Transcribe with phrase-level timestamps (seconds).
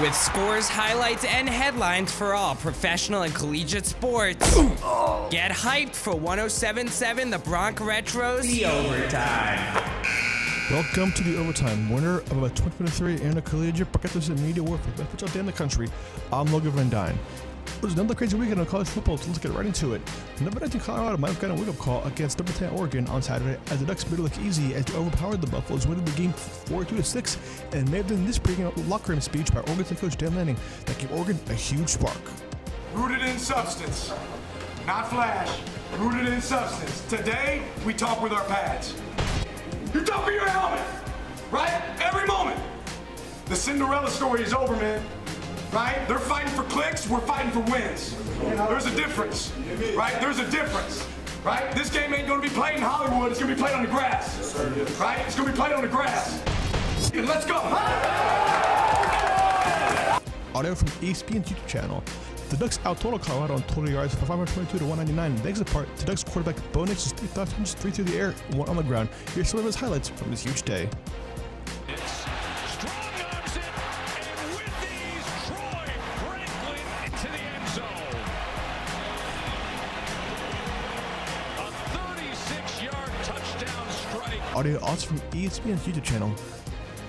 [0.00, 4.54] With scores, highlights, and headlines for all professional and collegiate sports.
[5.28, 9.82] Get hyped for 1077 The Bronx Retros The Overtime.
[10.70, 14.90] Welcome to the overtime, winner of a 2023 and collegiate Paquetas and Media War for
[14.92, 15.88] the best out there in the country.
[16.32, 17.16] I'm Logan VanDine.
[17.76, 20.02] It was another crazy weekend of college football, so let's get right into it.
[20.40, 23.58] Number 19 Colorado might have gotten a wake-up call against number 10 Oregon on Saturday
[23.70, 26.32] as the Ducks made it look easy as they overpowered the Buffaloes, winning the game
[26.32, 27.38] 42-6,
[27.72, 30.56] and may have been this pregame locker room speech by Oregon head coach Dan Lanning
[30.86, 32.20] that gave Oregon a huge spark.
[32.94, 34.12] Rooted in substance,
[34.86, 35.60] not flash,
[35.98, 37.06] rooted in substance.
[37.08, 38.94] Today, we talk with our pads.
[39.94, 40.84] You talk with your helmet,
[41.50, 41.82] right?
[42.00, 42.60] Every moment.
[43.46, 45.00] The Cinderella story is over, man
[45.72, 46.06] right?
[46.08, 48.16] They're fighting for clicks, we're fighting for wins.
[48.40, 49.52] There's a difference,
[49.94, 50.20] right?
[50.20, 51.06] There's a difference,
[51.44, 51.70] right?
[51.74, 54.56] This game ain't gonna be played in Hollywood, it's gonna be played on the grass,
[54.98, 55.18] right?
[55.26, 56.42] It's gonna be played on the grass.
[57.14, 57.56] Let's go.
[60.54, 62.02] Audio from ESPN's YouTube channel.
[62.50, 65.44] The Ducks out total Colorado on total yards for 522 to 199.
[65.44, 68.68] Legs apart, the Ducks quarterback Bo Nix is three touchdowns, three through the air, one
[68.70, 69.10] on the ground.
[69.34, 70.88] Here's some of his highlights from this huge day.
[84.58, 86.34] Audio also from ESPN's YouTube channel.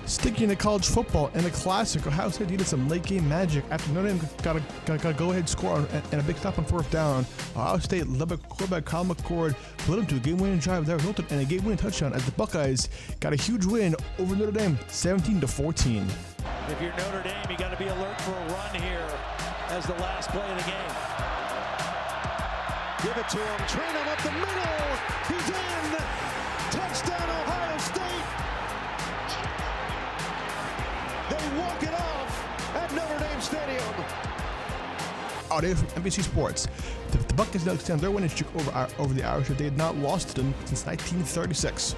[0.06, 3.90] Sticking to college football and the classic, Ohio State needed some late game magic after
[3.90, 6.60] Notre Dame got a, got, got a go ahead score on, and a big stop
[6.60, 7.26] on fourth down.
[7.56, 9.56] Ohio State led quarterback Kyle McCord
[9.88, 12.24] led them to a game winning drive that resulted in a game winning touchdown as
[12.24, 16.06] the Buckeyes got a huge win over Notre Dame 17 to 14.
[16.68, 19.10] If you're Notre Dame, you got to be alert for a run here
[19.70, 20.94] as the last play of the game.
[23.02, 25.36] Give it to him, Trayanum up the middle.
[25.36, 25.70] He's in.
[26.70, 28.26] Touchdown, Ohio State.
[31.28, 33.94] They walk it off at Notre Dame Stadium.
[35.50, 36.68] Audio from NBC Sports.
[37.10, 39.48] The, the Buckeyes now extend their winning streak over, over the Irish.
[39.48, 41.96] They had not lost to them since 1936.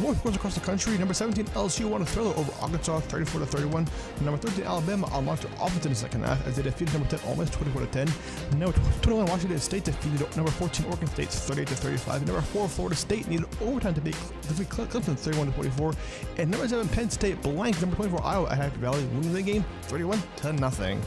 [0.00, 0.96] More scores across the country.
[0.98, 3.88] Number 17 LSU won a thriller over Arkansas 34 to 31.
[4.20, 7.20] Number 13 Alabama unlocked their offense in the second half as they defeated number 10
[7.28, 8.58] Ole Miss 24 to 10.
[8.58, 12.16] Number 21 Washington State defeated number 14 Oregon State 38 to 35.
[12.16, 15.92] And number 4 Florida State needed overtime to beat Clemson 31 to 24.
[16.38, 19.64] And number 7 Penn State blanked number 24 Iowa at Happy Valley, winning the game
[19.82, 21.00] 31 to nothing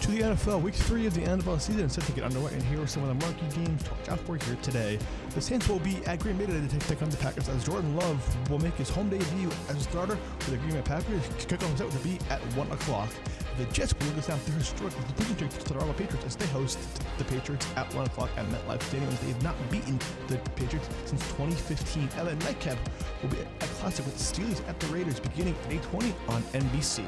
[0.00, 0.62] to the NFL.
[0.62, 3.08] Week three of the NFL season set to get underway, and here are some of
[3.08, 4.98] the marquee games to watch out for here today.
[5.34, 7.96] The Saints will be at Green Bay today to take on the Packers as Jordan
[7.96, 11.22] Love will make his home debut as a starter for the Green Bay Packers.
[11.38, 13.10] Kickoff is set to be at 1 o'clock.
[13.58, 16.78] The Jets will look down their historic division to the Toronto Patriots as they host
[17.18, 19.98] the Patriots at 1 o'clock at MetLife Stadium as they have not beaten
[20.28, 22.08] the Patriots since 2015.
[22.16, 22.78] And nightcap
[23.22, 27.04] will be a classic with the Steelers at the Raiders beginning at 8.20 on NBC.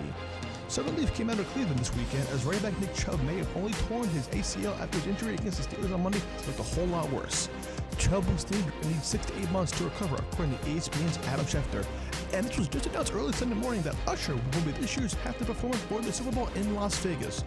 [0.69, 3.57] Sudden relief came out of Cleveland this weekend as running back Nick Chubb may have
[3.57, 6.87] only torn his ACL after his injury against the Steelers on Monday looked a whole
[6.89, 7.49] lot worse.
[7.97, 11.87] Chubb will still need six to eight months to recover, according to ESPN's Adam Schefter.
[12.35, 15.47] And this was just announced early Sunday morning that Usher will be this year's halftime
[15.47, 17.45] performer for the Super Bowl in Las Vegas.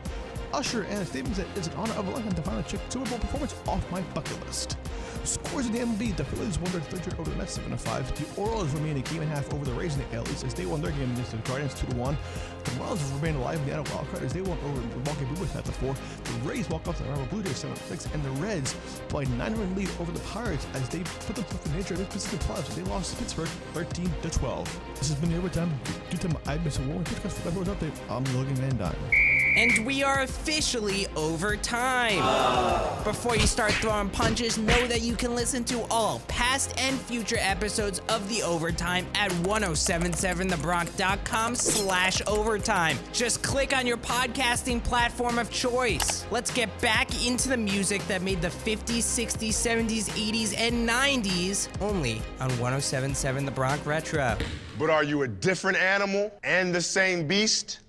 [0.53, 3.09] Usher and a statement that it's an honor of a lifetime to finally check Super
[3.09, 4.78] Bowl performance off my bucket list.
[5.23, 8.35] Scores in the MLB, the Phillies won their third over the Mets 7 5.
[8.35, 10.53] The Orioles remain a game and a half over the Rays in the AL as
[10.56, 12.17] they won their game against the Guardians 2 1.
[12.63, 15.51] The Marlins remain alive in the NL wildcard as they won over the Milwaukee Brewers
[15.51, 15.95] 7 4.
[16.23, 18.75] The Rays walk off the Toronto Blue Jays 7 6, and the Reds
[19.09, 22.00] by 9 run lead over the Pirates as they put themselves in the nature of
[22.00, 24.79] the playoffs they lost to Pittsburgh 13 12.
[24.95, 25.72] This has been the overtime.
[26.09, 27.03] To my I've been so warm.
[27.03, 27.95] Podcast for February's update.
[28.09, 29.31] I'm Logan VanDine.
[29.56, 32.22] And we are officially over time.
[33.03, 37.38] Before you start throwing punches, know that you can listen to all past and future
[37.39, 42.97] episodes of The Overtime at 1077thebronx.com slash overtime.
[43.12, 46.25] Just click on your podcasting platform of choice.
[46.31, 51.68] Let's get back into the music that made the 50s, 60s, 70s, 80s, and 90s
[51.81, 54.38] only on 1077 The Bronx Retro.
[54.79, 57.81] But are you a different animal and the same beast?